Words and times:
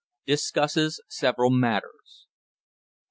DISCUSSES 0.25 0.99
SEVERAL 1.09 1.51
MATTERS. 1.51 2.25